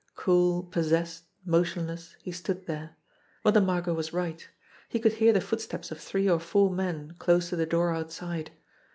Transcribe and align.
Cool, 0.15 0.63
possessed, 0.63 1.25
motionless, 1.45 2.15
he 2.23 2.31
stood 2.31 2.65
there. 2.65 2.95
Mother 3.45 3.61
Mar 3.61 3.81
got 3.81 3.95
was 3.95 4.11
right. 4.11 4.49
He 4.89 4.99
could 4.99 5.13
hear 5.13 5.31
the 5.31 5.41
footsteps 5.41 5.91
of 5.91 5.99
three 5.99 6.27
or 6.27 6.39
four 6.39 6.71
men 6.71 7.13
close 7.19 7.49
to 7.49 7.55
the 7.55 7.67
door 7.67 7.91
outside. 7.93 8.49